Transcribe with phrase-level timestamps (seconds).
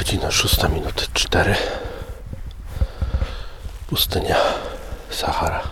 [0.00, 1.56] Godzina 6 minuty 4.
[3.86, 4.36] Pustynia
[5.10, 5.62] Sahara.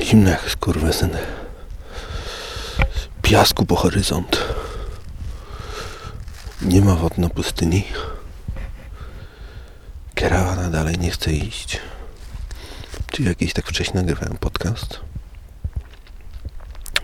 [0.00, 1.10] Zimno jak skurwysyn.
[3.22, 4.44] Piasku po horyzont.
[6.62, 7.84] Nie ma wod na pustyni.
[10.14, 11.80] Karawana dalej nie chce iść.
[13.12, 15.00] Czy jakiś tak wcześnie nagrywałem podcast?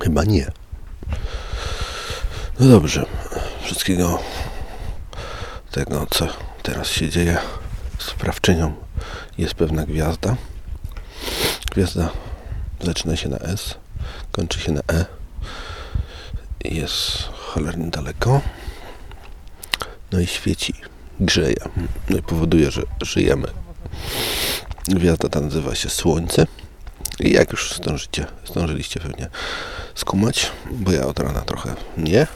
[0.02, 0.50] Chyba nie.
[2.61, 3.07] No dobrze.
[3.64, 4.18] Wszystkiego
[5.84, 6.27] tego, co
[6.62, 7.38] teraz się dzieje.
[7.98, 8.74] Sprawczynią
[9.38, 10.36] jest pewna gwiazda.
[11.70, 12.10] Gwiazda
[12.80, 13.74] zaczyna się na S,
[14.33, 15.05] kończy się na E.
[16.64, 18.41] Jest cholernie daleko.
[20.12, 20.74] No i świeci,
[21.20, 21.56] grzeje.
[22.10, 23.48] No i powoduje, że żyjemy.
[24.88, 26.47] Gwiazda ta nazywa się Słońce.
[27.20, 29.28] I jak już zdążycie, zdążyliście pewnie
[29.95, 32.27] skumać, bo ja od rana trochę nie.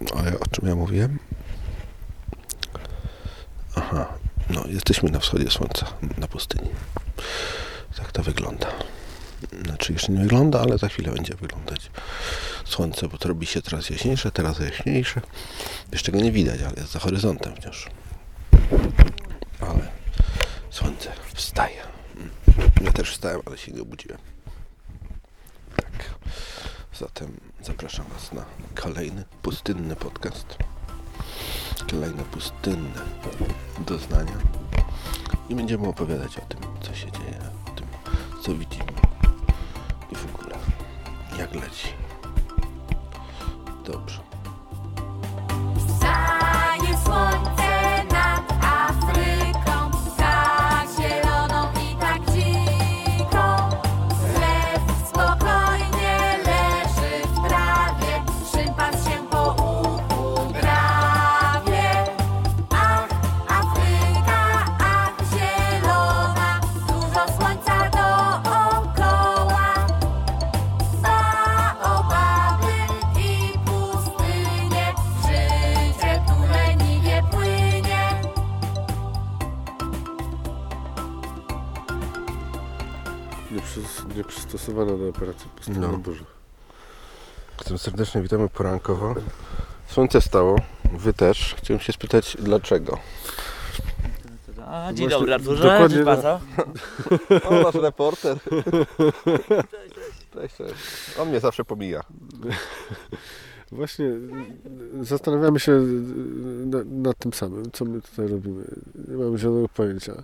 [0.00, 1.18] Ja, o czym ja mówiłem?
[3.74, 4.12] Aha,
[4.50, 5.86] no jesteśmy na wschodzie słońca,
[6.18, 6.68] na pustyni.
[7.96, 8.66] Tak to wygląda.
[9.64, 11.90] Znaczy jeszcze nie wygląda, ale za chwilę będzie wyglądać
[12.64, 15.20] słońce, bo to robi się coraz jaśniejsze, teraz jaśniejsze.
[15.92, 17.90] Jeszcze go nie widać, ale jest za horyzontem wciąż.
[19.60, 19.88] Ale
[20.70, 21.82] słońce wstaje.
[22.80, 24.18] Ja też wstałem, ale się nie obudziłem.
[25.76, 26.14] Tak.
[26.98, 30.58] Zatem zapraszam Was na kolejny pustynny podcast.
[31.90, 33.00] Kolejne pustynne
[33.78, 34.38] doznania.
[35.48, 37.86] I będziemy opowiadać o tym, co się dzieje, o tym,
[38.42, 38.92] co widzimy.
[40.12, 40.56] I w ogóle,
[41.38, 41.88] jak leci.
[43.84, 44.25] Dobrze.
[85.56, 85.90] Pustynnej
[87.70, 87.78] No.
[87.78, 89.14] serdecznie witamy porankowo.
[89.88, 90.56] Słońce stało,
[90.92, 91.54] wy też.
[91.58, 92.98] Chciałem się spytać, dlaczego?
[94.66, 96.40] A, dzień Właśnie dobry Arturze, dokładnie cześć na- bardzo.
[97.48, 98.38] O, nasz reporter.
[100.34, 100.74] Cześć, cześć.
[101.18, 102.00] On mnie zawsze pomija.
[103.72, 105.86] Właśnie y, zastanawiamy się y,
[106.66, 108.64] na, nad tym samym, co my tutaj robimy.
[109.08, 110.22] Nie mamy żadnego pojęcia.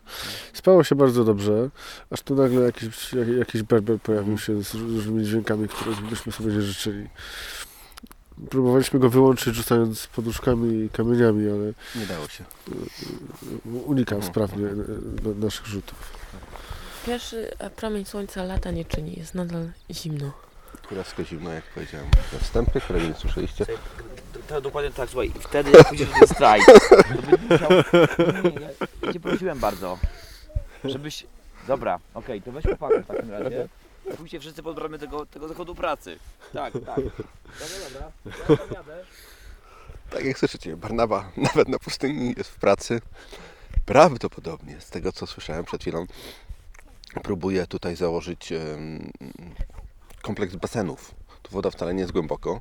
[0.53, 1.71] Spało się bardzo dobrze,
[2.11, 6.53] aż tu nagle jakiś, jak, jakiś berber pojawił się z różnymi dźwiękami, których byśmy sobie
[6.53, 7.09] nie życzyli.
[8.51, 12.45] Próbowaliśmy go wyłączyć rzucając poduszkami i kamieniami, ale Nie dało się.
[13.87, 14.77] unikał sprawnie y,
[15.25, 16.13] na- naszych rzutów.
[17.07, 20.33] Pierwszy e, promień słońca lata nie czyni, jest nadal zimno.
[20.89, 23.67] Kurewsko zimno, jak powiedziałem we wstępie, którego nie słyszeliście.
[24.49, 27.71] To, dokładnie tak, słuchaj, wtedy jak pójdziesz na ten strajk, to będziesz musiał...
[28.45, 28.71] Nie, nie,
[29.03, 29.99] ja Cię prosiłem bardzo,
[30.85, 31.27] żebyś...
[31.67, 33.69] Dobra, okej, to weź chłopaków w takim razie.
[34.17, 36.19] Pójdźcie wszyscy pod bramę tego, tego zakładu pracy.
[36.53, 36.97] Tak, tak.
[36.97, 38.11] Dobra, dobra,
[38.51, 39.05] ja tam jadę.
[40.11, 43.01] Tak jak słyszycie, Barnaba nawet na pustyni jest w pracy.
[43.87, 46.07] Prawdopodobnie, z tego co słyszałem przed chwilą,
[47.23, 49.13] próbuje tutaj założyć em,
[50.23, 51.15] kompleks basenów.
[51.43, 52.61] Tu woda wcale nie jest głęboko,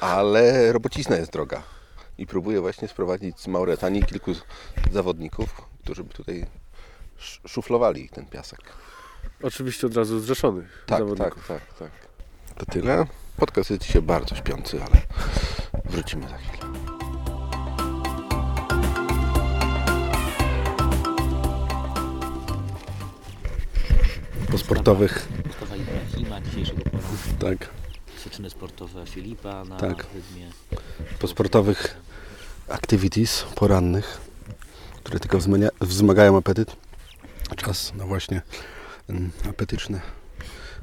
[0.00, 1.62] ale robocizna jest droga.
[2.18, 4.32] I próbuje właśnie sprowadzić z Mauretanii kilku
[4.92, 6.46] zawodników, którzy by tutaj
[7.18, 8.60] sz- szuflowali ten piasek.
[9.42, 11.48] Oczywiście od razu zrzeszonych Tak, zawodników.
[11.48, 11.90] tak, tak, tak.
[12.56, 13.06] To tyle.
[13.36, 15.00] Podcast jest dzisiaj bardzo śpiący, ale
[15.84, 16.68] wrócimy za chwilę.
[24.50, 25.28] Po sportowych,
[25.80, 27.08] Ibrahima, dzisiejszego poranku.
[27.40, 27.68] tak,
[28.16, 30.06] Przyczyny sportowe Filipa na Tak.
[30.14, 30.50] rytmie.
[31.18, 31.96] po sportowych
[32.68, 34.20] activities porannych,
[34.94, 36.76] które tylko wzmania, wzmagają apetyt.
[37.56, 38.42] Czas na właśnie
[39.08, 40.00] mm, apetyczne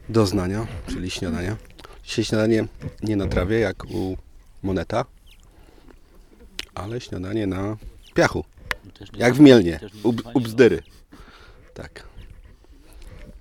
[0.10, 1.58] doznania, czyli śniadania.
[2.04, 2.66] Dzisiaj śniadanie
[3.04, 4.18] nie na trawie, jak u
[4.64, 5.06] Moneta,
[6.75, 7.78] ale śniadanie na
[8.14, 8.46] piachu,
[9.14, 10.84] nie- jak w Mielnie, u, u Bzdyry.
[11.74, 12.04] Tak.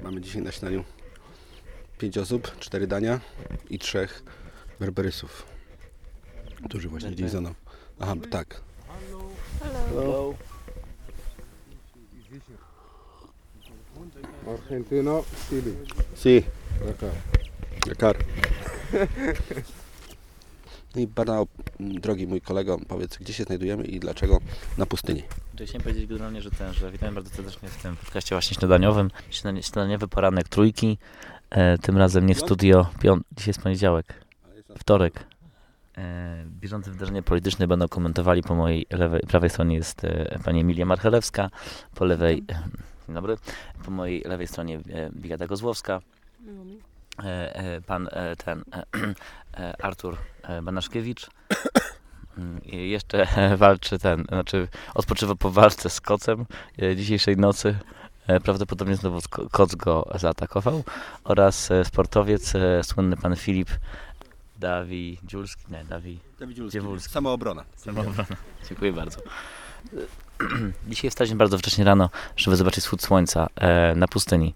[0.00, 0.84] Mamy dzisiaj na śniadaniu
[1.98, 3.20] 5 osób, 4 dania
[3.70, 4.22] i trzech
[4.80, 5.46] berberysów,
[6.68, 7.54] którzy właśnie gdzieś za mną.
[8.00, 8.60] Aha, tak.
[9.88, 10.34] Hello.
[14.48, 15.72] Argentino, Chile.
[16.16, 16.42] Si.
[17.86, 18.16] Dakar.
[20.96, 21.46] I Barnał,
[21.80, 24.38] m, drogi mój kolego, powiedz, gdzie się znajdujemy i dlaczego
[24.78, 25.22] na pustyni?
[25.64, 29.10] Chciałem powiedzieć generalnie, że ten, że witam bardzo serdecznie w tym podcaście właśnie śniadaniowym.
[29.30, 30.98] Śniadanie- Śniadaniowy poranek trójki.
[31.54, 32.86] E, tym razem nie w studio.
[33.02, 34.24] Pią- Dzisiaj jest poniedziałek.
[34.78, 35.26] Wtorek.
[35.98, 38.42] E, bieżące wydarzenia polityczne będą komentowali.
[38.42, 41.50] Po mojej lewej, prawej stronie jest e, pani Emilia Marchelewska.
[41.94, 42.44] Po lewej,
[43.06, 43.36] dzień dobry,
[43.84, 46.00] po mojej lewej stronie e, Bigata Kozłowska.
[47.24, 48.84] E, e, pan e, ten e,
[49.60, 51.26] e, Artur e, Banaszkiewicz.
[52.38, 56.46] Mm, I jeszcze e, walczy ten, znaczy odpoczywa po walce z kocem
[56.82, 57.76] e, dzisiejszej nocy.
[58.26, 59.18] E, Prawdopodobnie znowu
[59.50, 60.84] koc go zaatakował.
[61.24, 63.70] Oraz e, sportowiec, e, słynny pan Filip
[64.58, 66.18] Dawi Dziulski, nie, Dawi
[66.68, 67.12] Dziewulski.
[67.12, 67.64] Samoobrona.
[67.76, 68.24] Samobrona.
[68.68, 69.20] Dziękuję bardzo.
[70.88, 73.46] Dzisiaj wstaliśmy bardzo wcześnie rano, żeby zobaczyć wschód słońca
[73.96, 74.54] na pustyni.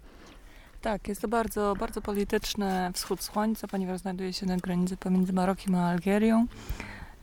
[0.82, 5.74] Tak, jest to bardzo, bardzo polityczny wschód słońca, ponieważ znajduje się na granicy pomiędzy Marokiem
[5.74, 6.46] a Algierią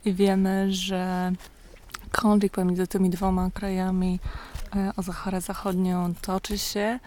[0.06, 1.32] i wiemy, że
[2.16, 4.20] konflikt pomiędzy tymi dwoma krajami
[4.76, 7.00] e, o Zaharę Zachodnią toczy się.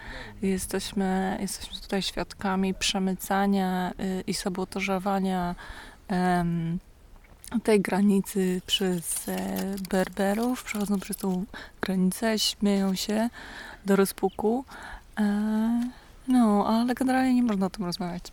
[0.43, 5.55] Jesteśmy, jesteśmy tutaj świadkami przemycania y, i sabotażowania
[7.62, 9.37] tej granicy przez e,
[9.90, 10.64] Berberów.
[10.64, 11.44] Przechodzą przez tą
[11.81, 13.31] granicę, śmieją się
[13.87, 14.64] do rozpuku.
[15.20, 15.90] E,
[16.28, 18.32] no, ale generalnie nie można o tym rozmawiać.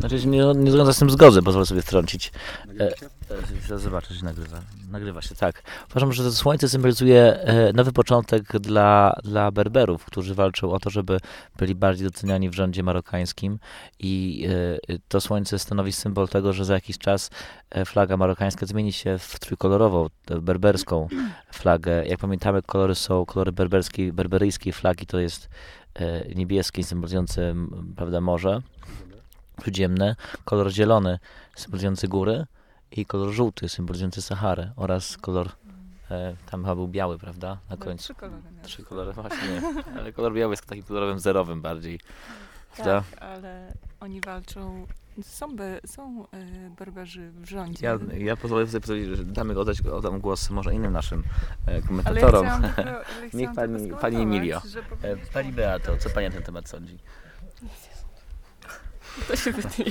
[0.00, 2.32] Znaczy nie, nie zgodzę z tym zgodzę, pozwolę sobie wtrącić.
[2.80, 4.60] E, Zobaczę, że nagrywa.
[4.90, 5.62] Nagrywa się, tak.
[5.90, 10.90] Uważam, że to słońce symbolizuje e, nowy początek dla, dla Berberów, którzy walczą o to,
[10.90, 11.20] żeby
[11.58, 13.58] byli bardziej doceniani w rządzie marokańskim
[13.98, 14.46] i
[14.88, 17.30] e, to słońce stanowi symbol tego, że za jakiś czas
[17.70, 21.08] e, flaga marokańska zmieni się w trójkolorową, tę berberską
[21.52, 22.06] flagę.
[22.06, 25.48] Jak pamiętamy, kolory są kolory berberskiej, berberyjskiej flagi, to jest
[25.94, 27.54] e, niebieski, symbolizujący
[27.96, 28.62] prawda, morze
[29.62, 31.18] śródziemne, kolor zielony
[31.56, 32.46] symbolizujący góry
[32.92, 35.48] i kolor żółty symbolizujący Saharę oraz kolor,
[36.10, 38.04] e, tam chyba był biały, prawda, na końcu.
[38.04, 38.42] Trzy kolory.
[38.62, 39.62] Trzy kolory, właśnie,
[39.98, 42.00] ale kolor biały jest takim kolorem zerowym bardziej.
[42.76, 43.02] prawda?
[43.10, 44.86] Tak, ale oni walczą.
[45.22, 47.86] Są, be, są e, berberzy w rządzie.
[47.86, 51.24] Ja, ja pozwolę sobie powiedzieć, że damy oddać oddam głos może innym naszym e,
[51.66, 52.46] ale ja komentatorom.
[52.62, 53.04] tylko, ale
[53.34, 54.62] Niech pani- pani Emilio.
[55.02, 56.98] E, Pani Beato, co Pani na ten temat sądzi?
[59.28, 59.84] To się wytnie.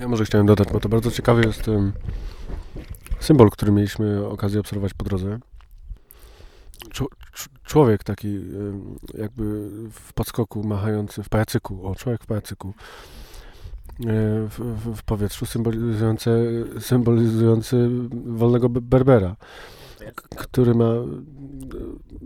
[0.00, 1.92] Ja może chciałem dodać, bo to bardzo ciekawy jest em,
[3.20, 5.38] symbol, który mieliśmy okazję obserwować po drodze.
[7.64, 8.40] Człowiek taki
[9.14, 12.72] jakby w podskoku machający, w pajacyku, o człowiek w pajacyku, e,
[14.48, 17.88] w, w, w powietrzu symbolizujący, symbolizujący
[18.26, 19.36] wolnego be- berbera,
[20.36, 20.84] który ma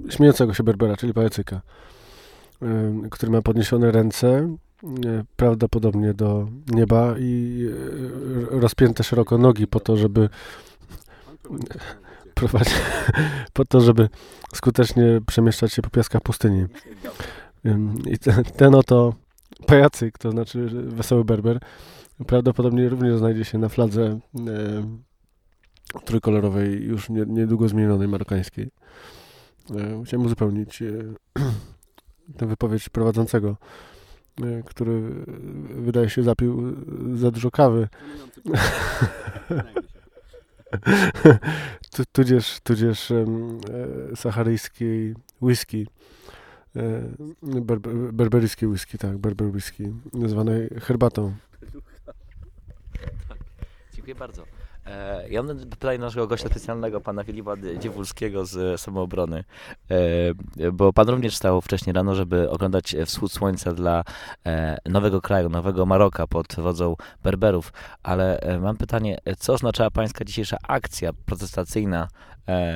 [0.08, 1.60] e, śmiejącego się berbera, czyli pajacyka,
[3.10, 4.56] który ma podniesione ręce,
[5.36, 7.64] prawdopodobnie do nieba i
[8.52, 10.28] e, rozpięte szeroko nogi po to, żeby
[12.34, 12.74] prowadzić,
[13.52, 14.08] po to, żeby
[14.54, 16.66] skutecznie przemieszczać się po piaskach pustyni.
[18.06, 19.14] I ten, ten oto
[19.66, 21.58] pajacyk, to znaczy wesoły berber,
[22.26, 24.20] prawdopodobnie również znajdzie się na fladze e,
[26.04, 28.70] trójkolorowej, już nie, niedługo zmienionej marokańskiej.
[29.70, 30.92] E, chciałem uzupełnić e,
[32.38, 33.93] tę wypowiedź prowadzącego, e,
[34.66, 36.76] który e, wydaje się zapił
[37.14, 37.88] e, za dużo kawy.
[41.96, 43.24] Tu- tudzież, tudzież e,
[44.16, 45.86] saharyjskiej whisky,
[46.76, 47.02] e,
[47.42, 49.92] berber, berberyjskiej whisky, tak, berber whisky,
[50.26, 51.34] zwanej herbatą.
[53.94, 54.44] Dziękuję bardzo.
[54.86, 59.44] E, ja mam pytanie naszego gościa specjalnego, pana Filipa Dziewulskiego z Samoobrony,
[59.90, 64.04] e, bo pan również stał wcześniej rano, żeby oglądać wschód słońca dla
[64.46, 67.72] e, nowego kraju, nowego Maroka pod wodzą Berberów,
[68.02, 72.08] ale mam pytanie, co oznaczała pańska dzisiejsza akcja protestacyjna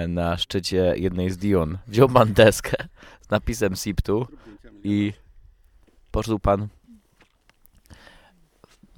[0.09, 1.79] na szczycie jednej z Dion?
[1.87, 2.77] Wziął pan deskę
[3.21, 4.27] z napisem SIPTU
[4.85, 5.13] i
[6.11, 6.69] poszedł pan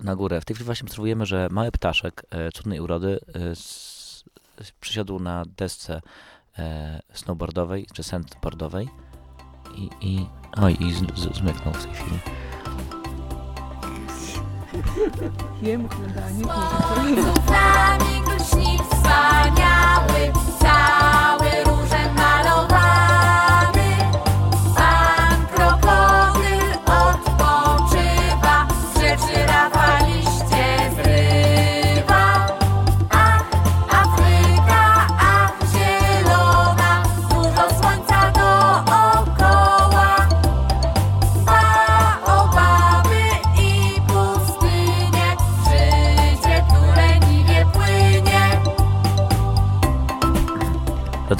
[0.03, 0.41] na górę.
[0.41, 6.01] W tej chwili właśnie obserwujemy, że mały ptaszek e, cudnej urody e, przysiadł na desce
[6.59, 8.89] e, snowboardowej czy sandboardowej
[9.75, 10.27] i, i
[10.57, 12.19] oj, i z, z, zmyknął w tej chwili.
[15.63, 16.45] Jemu chlebanie.
[17.15, 20.33] Cudami śni wspaniały,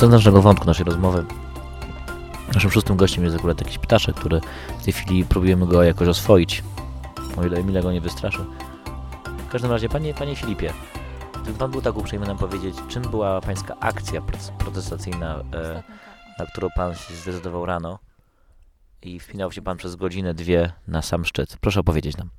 [0.01, 1.25] Wracając do naszego wątku, naszej rozmowy.
[2.55, 4.41] Naszym szóstym gościem jest akurat jakiś ptaszek, który
[4.81, 6.63] w tej chwili próbujemy go jakoś oswoić.
[7.37, 8.39] O ile Emilia go nie wystraszy.
[9.49, 10.73] W każdym razie, panie, panie Filipie,
[11.43, 14.23] gdyby pan był tak uprzejmy nam powiedzieć, czym była pańska akcja
[14.59, 15.83] protestacyjna, e,
[16.39, 17.99] na którą pan się zdecydował rano
[19.03, 21.57] i wpinał się pan przez godzinę, dwie na sam szczyt?
[21.61, 22.31] Proszę opowiedzieć nam.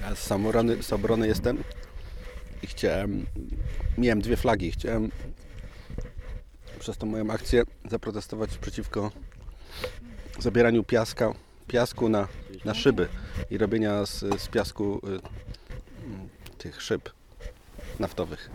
[0.00, 1.64] Ja z samorony, z obrony jestem
[2.62, 3.26] i chciałem,
[3.98, 5.10] miałem dwie flagi, chciałem
[6.82, 9.10] przez tą moją akcję zaprotestować przeciwko
[10.38, 11.32] zabieraniu piaska,
[11.68, 12.28] piasku na,
[12.64, 13.08] na szyby
[13.50, 17.10] i robienia z, z piasku y, mm, tych szyb
[18.00, 18.50] naftowych.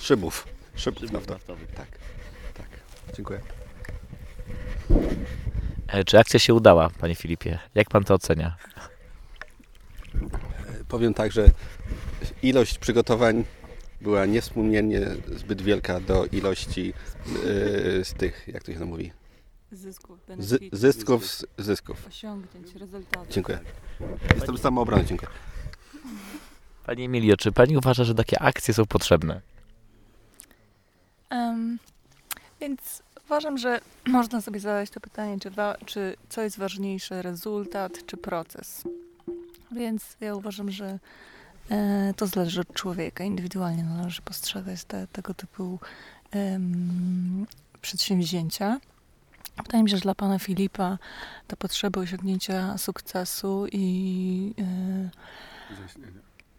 [0.00, 0.46] Szybów.
[0.74, 1.72] Szybów naftowych.
[1.74, 1.88] Tak,
[2.54, 2.66] tak.
[3.14, 3.40] Dziękuję.
[5.86, 7.58] E, czy akcja się udała, panie Filipie?
[7.74, 8.56] Jak pan to ocenia?
[10.88, 11.50] Powiem tak, że
[12.42, 13.44] ilość przygotowań
[14.00, 19.12] była niewspółmiernie zbyt wielka do ilości yy, z tych, jak to się to mówi,
[19.72, 22.06] Zysków, z, zysków, z- zysków.
[22.08, 23.28] osiągnięć, rezultatów.
[23.28, 23.58] Dziękuję.
[24.34, 25.30] Jestem z samoobrony, dziękuję.
[26.86, 29.40] Pani Emilio, czy pani uważa, że takie akcje są potrzebne?
[31.30, 31.78] Em,
[32.60, 38.06] więc uważam, że można sobie zadać to pytanie, czy, wa- czy co jest ważniejsze, rezultat
[38.06, 38.84] czy proces.
[39.72, 40.98] Więc ja uważam, że
[42.16, 43.24] to zależy od człowieka.
[43.24, 45.78] Indywidualnie należy postrzegać te, tego typu
[46.30, 47.46] em,
[47.80, 48.78] przedsięwzięcia.
[49.64, 50.98] Wydaje mi się, że dla pana Filipa
[51.46, 55.10] ta potrzeba osiągnięcia sukcesu i e,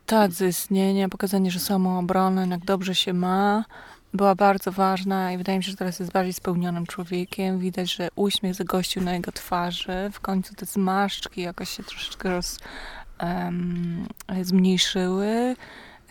[0.05, 3.65] tak, zaistnienia, pokazanie, że samoobrona, jak dobrze się ma,
[4.13, 7.59] była bardzo ważna i wydaje mi się, że teraz jest bardziej spełnionym człowiekiem.
[7.59, 10.09] Widać, że uśmiech zagościł na jego twarzy.
[10.13, 12.59] W końcu te zmarszczki jakoś się troszeczkę roz,
[14.41, 15.55] zmniejszyły.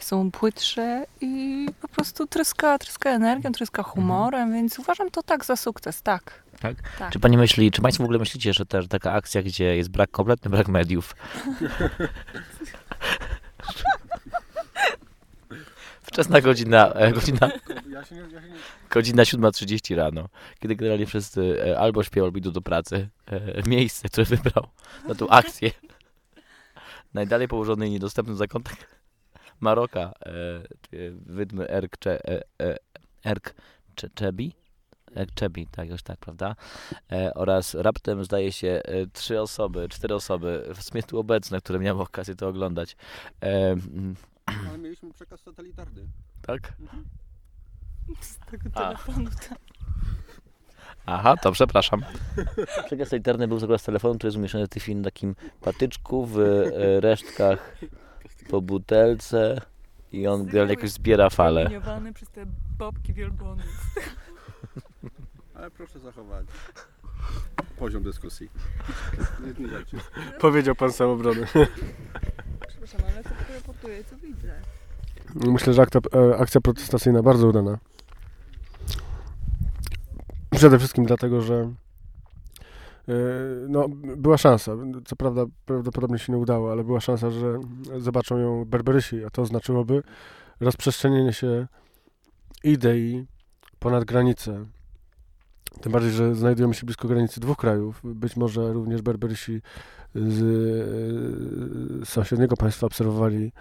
[0.00, 5.56] Są płytsze i po prostu tryska, tryska energią, tryska humorem, więc uważam to tak za
[5.56, 6.42] sukces, tak.
[6.60, 6.76] Tak?
[6.98, 7.12] Tak.
[7.12, 10.10] Czy pani myśli, czy państwo w ogóle myślicie, że też taka akcja, gdzie jest brak,
[10.10, 11.14] kompletny brak mediów?
[16.02, 17.50] Wczesna godzina, e, godzina,
[18.90, 20.28] godzina 7.30 rano,
[20.60, 23.08] kiedy generalnie wszyscy e, albo śpią, albo idą do pracy.
[23.26, 24.66] E, Miejsce, które wybrał
[25.08, 25.70] na tą akcję.
[27.14, 29.00] Najdalej położony i niedostępny zakątek
[29.60, 30.62] Maroka, e, e,
[31.26, 32.76] wydmy Erk, Cze, e, e,
[33.24, 33.54] Erk
[33.94, 34.54] Cze, Czebi?
[35.16, 36.56] Erk Czebi, tak, już tak, prawda?
[37.12, 41.78] E, oraz raptem zdaje się e, trzy osoby, cztery osoby w sumie tu obecne, które
[41.78, 42.96] miały okazję to oglądać.
[43.40, 44.14] E, mm,
[44.46, 46.06] Ale mieliśmy przekaz satelitarny.
[46.42, 46.72] tak?
[48.20, 48.80] Z tego A.
[48.84, 49.30] telefonu.
[49.48, 49.58] tak.
[51.10, 52.02] Aha, to przepraszam.
[52.86, 56.38] Przekaz elitarny był z telefonu, który jest umieszczony w tej chwili na takim patyczku w
[56.38, 57.76] e, resztkach
[58.50, 59.60] po butelce
[60.12, 61.62] i on generalnie jakoś zbiera fale.
[61.62, 62.46] Zrujnowany przez te
[62.78, 63.66] bobki wielbłądów.
[65.54, 66.46] Ale proszę zachować
[67.78, 68.50] poziom dyskusji.
[70.40, 71.46] Powiedział pan samobrony.
[72.68, 74.54] Przepraszam, ale to raportuję, co widzę.
[75.34, 77.78] Myślę, że akta, e, akcja protestacyjna bardzo udana.
[80.58, 81.54] Przede wszystkim dlatego, że
[83.08, 83.14] e,
[83.68, 84.72] no, była szansa.
[85.04, 87.60] Co prawda prawdopodobnie się nie udało, ale była szansa, że
[87.98, 90.02] zobaczą ją Berberysi, a to znaczyłoby
[90.60, 91.66] rozprzestrzenienie się
[92.64, 93.26] idei
[93.78, 94.66] ponad granicę.
[95.80, 98.00] Tym bardziej, że znajdujemy się blisko granicy dwóch krajów.
[98.04, 99.62] Być może również Berberysi
[100.14, 100.42] z
[102.02, 103.52] e, sąsiedniego państwa obserwowali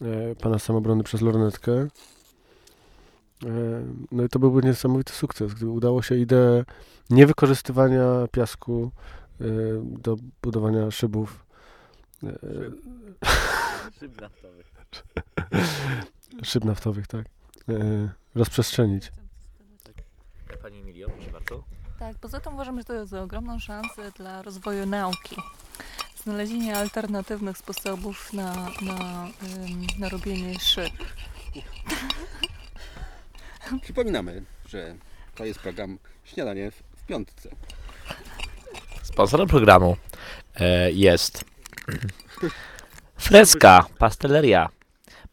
[0.00, 1.88] e, pana samobrony przez lornetkę.
[3.44, 3.48] E,
[4.12, 6.64] No i to byłby niesamowity sukces, gdyby udało się ideę
[7.10, 8.90] niewykorzystywania piasku
[9.40, 9.44] e,
[9.84, 11.44] do budowania szybów.
[12.24, 12.28] e,
[16.42, 17.26] Szyb naftowych, tak.
[17.68, 19.12] e, Rozprzestrzenić.
[20.62, 21.64] Pani Emilio, proszę bardzo.
[21.98, 25.36] Tak, poza tym uważam, że to jest ogromną szansę dla rozwoju nauki.
[26.24, 29.28] Znalezienie alternatywnych sposobów na, na,
[29.98, 30.92] na robienie szyb.
[33.80, 34.94] Przypominamy, że
[35.34, 37.48] to jest program Śniadanie w, piątce.
[39.02, 39.96] Sponsorem programu
[40.54, 41.44] e, jest
[43.16, 44.68] Freska, pasteleria.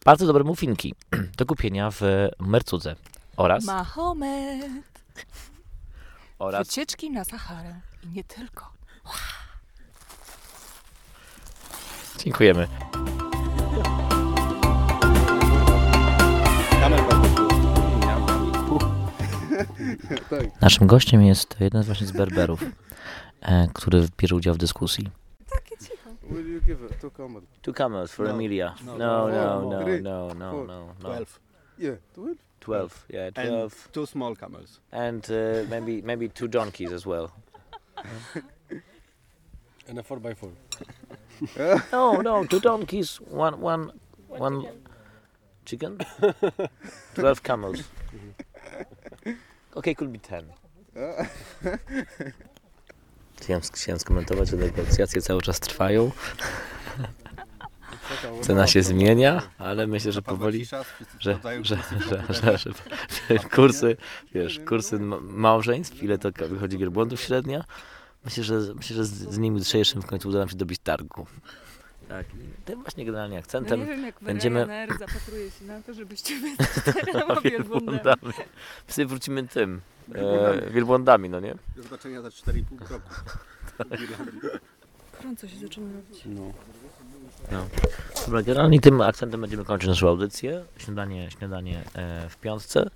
[0.06, 0.96] Bardzo dobre muffinki
[1.38, 2.02] do kupienia w
[2.40, 2.96] Mercudze.
[3.38, 5.02] Oraz, Mahomet!
[6.40, 7.76] oraz Wycieczki na Saharę.
[8.04, 8.72] I nie tylko.
[12.24, 12.68] dziękujemy.
[16.82, 17.19] Kamer bardzo
[20.30, 20.62] tak.
[20.62, 22.64] Naszym gościem jest jeden z właśnie z Berberów,
[23.42, 25.10] e, który bierze udział w dyskusji.
[25.50, 26.10] Takie cicho.
[26.24, 27.46] Will you give it to comment?
[27.62, 28.34] Two camels for No.
[28.34, 28.76] Emilia.
[28.86, 28.98] No.
[28.98, 29.70] No, no, No.
[29.70, 30.68] no, no, no, Four.
[30.68, 30.94] no, no.
[31.10, 31.40] Twelve.
[31.80, 32.38] Yeah, 12.
[32.60, 33.90] 12, yeah, And 12.
[33.92, 34.80] two small camels.
[34.92, 37.30] And uh, maybe maybe two donkeys as well.
[39.90, 40.50] And a 4x4.
[41.92, 43.92] No, no, two donkeys, one one
[44.28, 44.68] one
[45.66, 45.98] chicken,
[47.16, 47.84] 12 camels.
[49.76, 50.46] Okay, could be 10.
[53.42, 56.12] Chciałem, chciałem skomentować, że negocjacje cały czas trwają.
[58.42, 60.84] Cena się zmienia, ale myślę, że powoli, że,
[61.20, 61.78] że, że,
[62.30, 63.98] że, że, że kursy,
[64.34, 67.64] wiesz, kursy ma- małżeństw, ile to wychodzi wielbłądów średnia.
[68.26, 71.26] Myślę, że, myślę, że z, z nimi jutrzejszym w końcu uda nam się dobić targu.
[72.10, 75.82] Tak, i tym właśnie generalnie No akcentem nie wiem, jak będziemy- Ryanair zapatruje się na
[75.82, 76.48] to, żebyście wy
[76.92, 78.34] czterema wielbłądami.
[78.88, 79.82] Psy wrócimy tym,
[80.16, 81.56] e, wielbłądami, no nie?
[81.76, 83.10] Do zobaczenia za 4,5 roku.
[85.18, 86.24] Gorąco się zaczyna robić.
[86.26, 86.52] No.
[88.26, 90.66] Dobra, generalnie tym akcentem będziemy kończyć naszą audycję.
[90.78, 92.90] Śniadanie, śniadanie e, w piątce.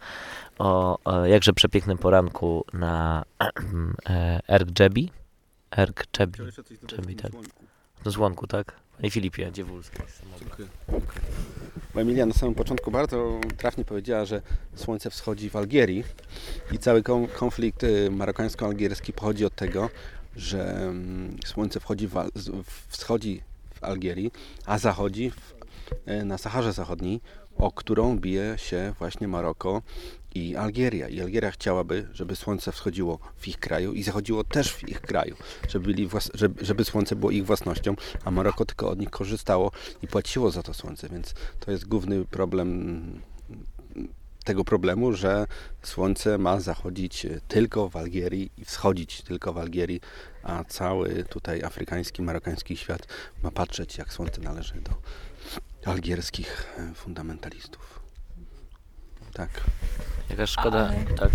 [0.59, 3.23] O, o jakże przepięknym poranku na
[4.09, 5.11] e, Erg Jebi.
[5.77, 7.15] Erg Jebi.
[7.15, 7.31] Tak.
[8.05, 8.82] No złonku, tak?
[9.03, 9.97] Panie Filipie, Dziewulski.
[10.39, 10.67] Dziękuję.
[11.93, 14.41] Bo Emilia na samym początku bardzo trafnie powiedziała, że
[14.75, 16.03] słońce wschodzi w Algierii
[16.71, 19.89] i cały kon- konflikt y, marokańsko-algierski pochodzi od tego,
[20.35, 22.29] że mm, słońce wchodzi w-
[22.87, 23.41] wschodzi
[23.73, 24.31] w Algierii,
[24.65, 25.53] a zachodzi w,
[26.09, 27.21] y, na Saharze Zachodniej,
[27.57, 29.81] o którą bije się właśnie Maroko
[30.35, 31.07] i Algieria.
[31.07, 35.35] I Algieria chciałaby, żeby słońce wschodziło w ich kraju i zachodziło też w ich kraju,
[35.69, 39.71] żeby, byli żeby, żeby słońce było ich własnością, a Maroko tylko od nich korzystało
[40.01, 43.21] i płaciło za to słońce, więc to jest główny problem
[44.43, 45.47] tego problemu, że
[45.83, 50.01] słońce ma zachodzić e, tylko w Algierii i wschodzić tylko w Algierii,
[50.43, 53.07] a cały tutaj afrykański, marokański świat
[53.43, 54.91] ma patrzeć, jak słońce należy do
[55.91, 58.02] algierskich e, fundamentalistów.
[59.33, 59.49] Tak.
[60.29, 61.31] Jaka szkoda, Ale- tak.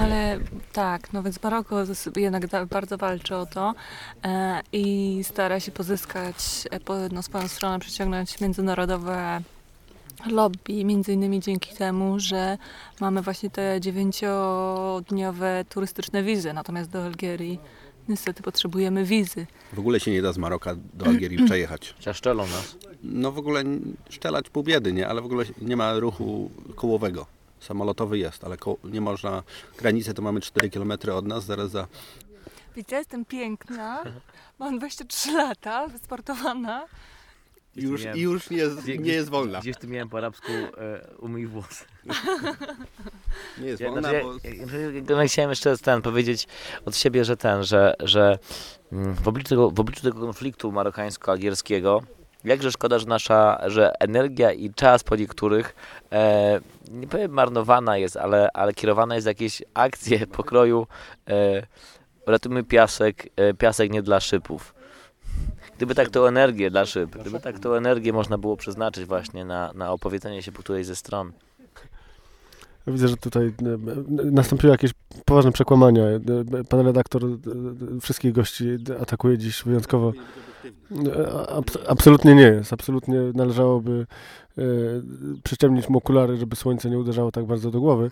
[0.00, 0.38] Ale
[0.72, 1.76] tak, no więc Maroko
[2.16, 3.74] jednak da, bardzo walczy o to
[4.24, 6.36] e, i stara się pozyskać
[6.70, 9.40] e, po jedną swoją stronę, przyciągnąć międzynarodowe
[10.26, 12.58] lobby, między innymi dzięki temu, że
[13.00, 17.60] mamy właśnie te dziewięciodniowe turystyczne wizy, natomiast do Algierii
[18.08, 19.46] niestety potrzebujemy wizy.
[19.72, 21.94] W ogóle się nie da z Maroka do Algierii przejechać.
[22.12, 22.76] Szczelą nas.
[23.02, 23.64] No w ogóle
[24.10, 25.08] szczelać pół biedy, nie?
[25.08, 27.26] Ale w ogóle nie ma ruchu kołowego.
[27.60, 29.42] Samolotowy jest, ale ko- nie można...
[29.78, 31.86] Granicę to mamy 4 km od nas, zaraz za...
[32.76, 34.02] Wiecie, jestem piękna,
[34.58, 36.84] mam 23 lata, wysportowana.
[37.78, 39.60] Już, miałem- I już nie jest, nie jest wolna.
[39.60, 41.84] Gdzieś tu miałem po arabsku e, umyj włosy.
[43.58, 45.14] Nie jest Ja, wolna, znaczy, bo...
[45.14, 46.46] ja, ja, chciałem jeszcze ten powiedzieć
[46.84, 48.38] od siebie, że ten, że, że
[48.92, 52.02] mm, w, obliczu tego, w obliczu tego konfliktu marokańsko-algierskiego
[52.44, 55.74] jakże szkoda, że nasza, że energia i czas po niektórych
[56.12, 56.60] e,
[56.90, 60.86] nie powiem marnowana jest, ale, ale kierowana jest jakieś akcje pokroju
[61.28, 61.66] e,
[62.26, 64.74] ratujmy piasek, e, piasek nie dla szybów.
[65.78, 69.72] Gdyby tak tą energię dla szyb, gdyby tak tą energię można było przeznaczyć właśnie na,
[69.72, 71.32] na opowiedzenie się po którejś ze stron.
[72.86, 74.90] Widzę, że tutaj e, e, nastąpiły jakieś
[75.24, 76.02] poważne przekłamania.
[76.04, 76.20] E,
[76.68, 77.22] Pan redaktor
[78.00, 80.12] wszystkich gości atakuje dziś wyjątkowo.
[81.48, 82.72] Abs- absolutnie nie jest.
[82.72, 84.06] Absolutnie należałoby
[85.44, 88.10] przyciemnić mu okulary, żeby słońce nie uderzało tak bardzo do głowy.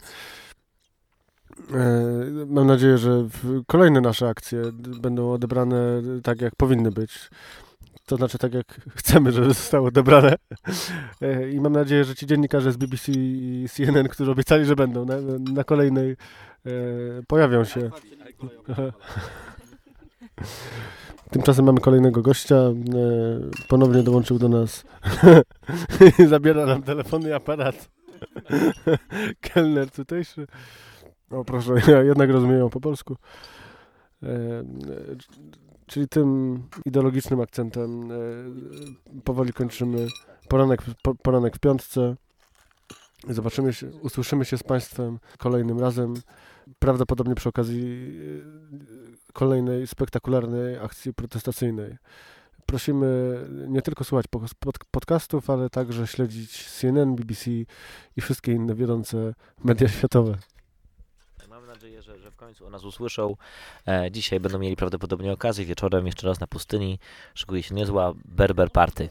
[1.74, 3.28] E, Mam nadzieję, że
[3.66, 4.62] kolejne nasze akcje
[5.00, 7.30] będą odebrane tak, jak powinny być.
[8.06, 10.34] To znaczy tak, jak chcemy, żeby zostały odebrane.
[11.22, 15.04] E, I mam nadzieję, że ci dziennikarze z BBC i CNN, którzy obiecali, że będą
[15.04, 15.14] na,
[15.54, 16.16] na kolejnej, e,
[17.28, 17.90] pojawią się.
[21.30, 22.56] Tymczasem mamy kolejnego gościa.
[23.68, 24.84] Ponownie dołączył do nas.
[26.28, 27.88] Zabiera nam telefony i aparat.
[29.40, 30.46] Kelner tutejszy.
[31.30, 33.16] O proszę, ja jednak rozumiem po polsku.
[34.22, 34.28] E,
[35.86, 38.16] czyli tym ideologicznym akcentem e,
[39.24, 40.06] powoli kończymy
[40.48, 42.16] poranek, po, poranek w piątce.
[43.28, 46.14] Zobaczymy się, usłyszymy się z Państwem kolejnym razem.
[46.78, 48.18] Prawdopodobnie przy okazji
[49.28, 51.96] e, kolejnej spektakularnej akcji protestacyjnej.
[52.66, 57.50] Prosimy nie tylko słuchać po- pod, podcastów, ale także śledzić CNN, BBC
[58.16, 59.34] i wszystkie inne wiodące
[59.64, 60.36] media światowe.
[61.48, 63.36] Mamy nadzieję, że, że w końcu o nas usłyszą.
[63.88, 66.98] E, dzisiaj będą mieli prawdopodobnie okazję wieczorem jeszcze raz na pustyni.
[67.34, 69.08] Szykuje się niezła berber party.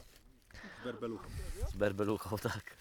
[1.69, 2.77] Z berbeluchą, tak.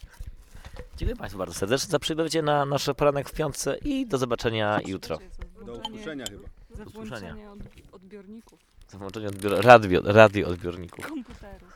[0.96, 5.18] Dziękuję Państwu bardzo serdecznie za przybycie na nasz poranek w piątce i do zobaczenia jutro.
[5.66, 6.48] Do usłyszenia chyba.
[6.70, 7.34] Za usłyszenia.
[7.34, 7.50] włączenie
[7.90, 11.06] od, odbiorników, Za włączenie odbior- radio, radio odbiorników.
[11.06, 11.73] komputerów.